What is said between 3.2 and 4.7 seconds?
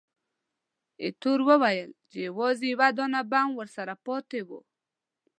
بم ورسره پاتې وو.